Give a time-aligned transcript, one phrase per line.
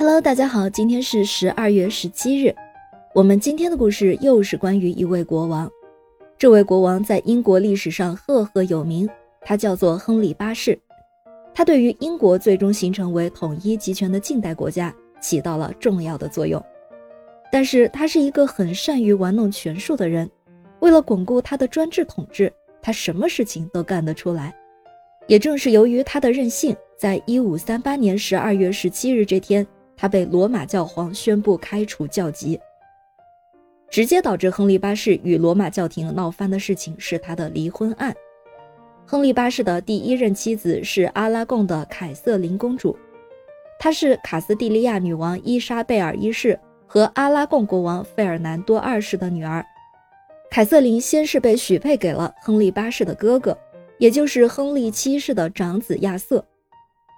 [0.00, 2.54] Hello，大家好，今天是十二月十七日。
[3.16, 5.68] 我们今天的故事又是关于一位国王。
[6.38, 10.78] 这位国王在英国历史上赫赫有名，他叫做亨利八世。
[11.52, 16.64] 他对于英国最终形成为统一集权的近代国家起到了重要的作用。
[17.50, 20.30] 但是他是一个很善于玩弄权术的人，
[20.78, 24.54] 为了巩固他的专制统治，他什么事情都干得出来。
[25.26, 29.66] 也正是由于他的任性，在一五三八年十二月十七日这天。
[30.00, 32.58] 他被罗马教皇宣布开除教籍，
[33.90, 38.14] 直接导致亨利八世与罗马教廷闹翻的事情是他的离婚案。
[39.04, 42.96] 亨利八世的第一任妻子是阿拉贡的凯瑟琳公主，
[43.80, 49.66] 她是卡斯蒂利亚女王伊莎贝尔一世和阿拉贡国王费尔南多二世的女儿。
[50.48, 53.58] 凯瑟琳先是被许配给了亨利八世的哥哥，
[53.98, 56.44] 也就是亨利七世的长子亚瑟。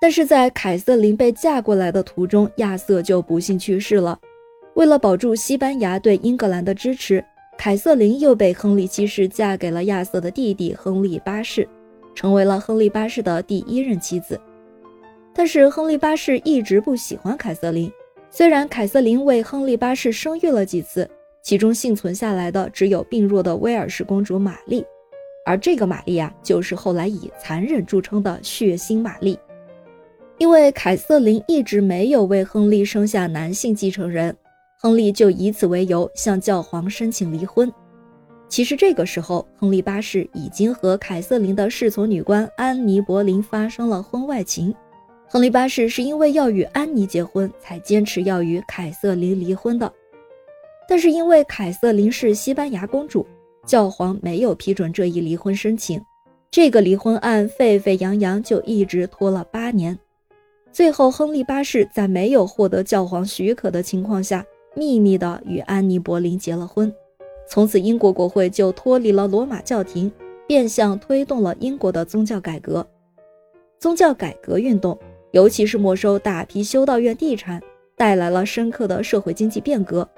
[0.00, 4.18] 但是在凯瑟琳被嫁过来的途中，亚瑟就不幸去世了。
[4.74, 7.22] 为了保住西班牙对英格兰的支持，
[7.58, 11.68] 凯瑟琳又被亨利七世嫁给了亚瑟的弟弟亨利八世，
[12.14, 14.40] 成为了亨利八世的第一任妻子。
[15.34, 17.92] 但是亨利八世一直不喜欢凯瑟琳，
[18.30, 21.08] 虽然凯瑟琳为亨利八世生育了几次，
[21.42, 24.82] 其中幸存下来的只有病弱的威尔士公主玛丽，
[25.44, 29.38] 而这个玛丽啊，就是后来以残忍著称的血腥玛丽。
[30.40, 34.34] 因为凯瑟琳一直没有为亨利生下男性继承人，
[34.80, 37.70] 亨利就以此为由向教皇申请离婚。
[38.48, 44.74] 其实这个时候，亨利八世已经和凯瑟琳的侍从女官安妮·柏林发生了婚外情。
[45.28, 49.92] 亨利八世是因为要与安妮结婚，才坚持要与凯瑟琳离婚的。
[50.88, 53.26] 但是因为凯瑟琳是西班牙公主，
[53.66, 56.00] 教皇没有批准这一离婚申请，
[56.50, 59.98] 这个离婚案沸沸扬扬，就一直拖了八年。
[60.72, 64.44] 最后，亨利八世在没有获得教皇许可的情况下，
[64.74, 66.92] 秘密的与安妮·柏林结了婚。
[67.48, 70.10] 从此，英国国会就脱离了罗马教廷，
[70.46, 72.86] 变相推动了英国的宗教改革。
[73.80, 74.96] 宗教改革运动，
[75.32, 77.60] 尤其是没收大批修道院地产，
[77.96, 80.08] 带来了深刻的社会经济变革。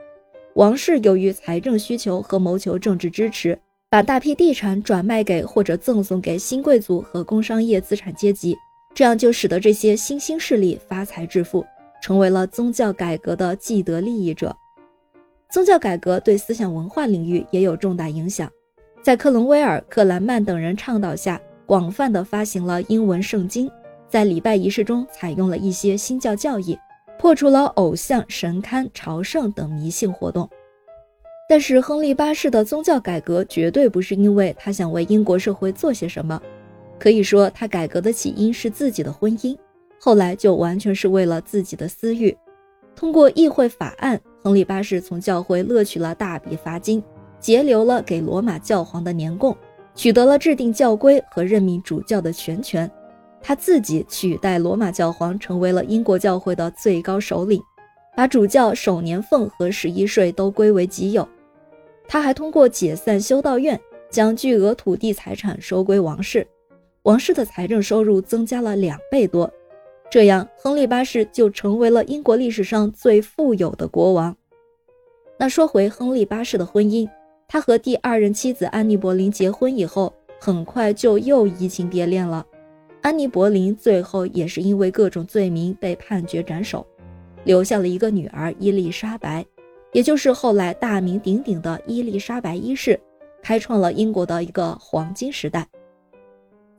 [0.54, 3.58] 王室由于财政需求和谋求政治支持，
[3.88, 8.54] 把大批地产转卖给或者赠送给新贵族和工商业资产阶级。
[8.94, 11.64] 这样就使得这些新兴势力发财致富，
[12.02, 14.54] 成为了宗教改革的既得利益者。
[15.50, 18.50] 宗教改革对思想文化领域也有重大影响。
[19.02, 23.70] 在克伦威尔、克兰曼等人倡导下，广泛的发行了英文圣经，
[24.08, 26.78] 在礼拜仪式中采用了一些新教教义，
[27.18, 30.48] 破除了偶像、神龛、朝圣等迷信活动。
[31.48, 36.40] 但是，亨利八世的宗教改革绝对不是因为他想为英国社会做些什么。
[37.02, 39.58] 可以说，他改革的起因是自己的婚姻，
[39.98, 42.32] 后来就完全是为了自己的私欲。
[42.94, 47.02] 通过议会法案，亨利八世从教会勒取了大笔罚金，
[47.40, 49.56] 截留了给罗马教皇的年贡，
[49.96, 52.88] 取得了制定教规和任命主教的全权。
[53.40, 57.60] 他自己取代罗马教皇，成为了英国教会的最高首领，
[58.16, 61.28] 把主教首年俸和十一税都归为己有。
[62.06, 66.46] 他还通过解散修道院，将巨额土地财产收归王室。
[67.02, 69.52] 王室的财政收入增加了两倍多，
[70.08, 74.36] 这样亨利八世就成为了英国历史上最富有的国王。
[75.36, 77.08] 那说回亨利八世的婚姻，
[77.48, 82.46] 他和第二任妻子安妮·柏林结婚以后，很快就又移情别恋了。
[83.00, 86.86] 安妮·柏林最后也是因为各种罪名被判决斩首，
[87.42, 89.44] 留下了一个女儿伊丽莎白，
[89.90, 92.96] 也就是后来大名鼎鼎的伊丽莎白一世，
[93.42, 95.66] 开创了英国的一个黄金时代。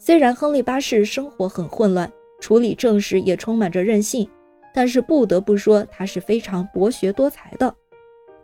[0.06, 4.30] 虽然亨利八世生活很混乱，处理政事也充满着任性，
[4.74, 7.74] 但是不得不说他是非常博学多才的。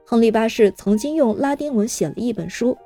[0.05, 2.77] 亨利八世曾经用拉丁文写了一本书，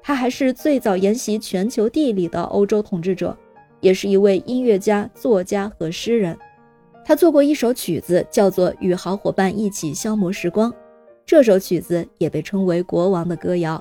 [0.00, 3.36] 他还是最早研习全球地理的欧洲统治者，
[3.80, 6.34] 也是一位音乐家、作家和诗人。
[7.04, 10.72] 他做过一首曲子，叫做《与好伙伴一起消磨时光》，
[11.26, 13.78] 这首曲子也被称为国王的歌谣。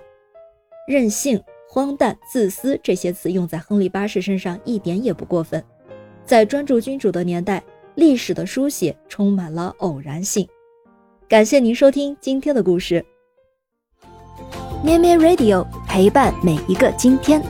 [0.86, 1.42] 任性。
[1.74, 5.64] 荒诞、自私这些词用在亨利八世身上一点也不过分。
[6.26, 7.64] 在专注君主的年代，
[7.96, 10.46] 历史的书写充满了偶然性。
[11.30, 13.06] 感谢您收听今天的故事。
[14.84, 17.42] 咩咩 Radio 陪伴每一个今天。